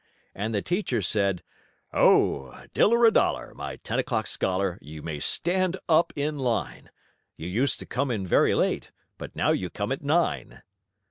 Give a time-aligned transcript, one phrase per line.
[0.33, 1.43] And the teacher said:
[1.93, 6.89] "Oh, Diller a Dollar, my ten o'clock scholar, you may stand up in line.
[7.37, 10.63] You used to come in very late, but now you come at nine."